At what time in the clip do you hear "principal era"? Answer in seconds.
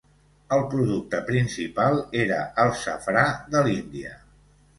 1.27-2.41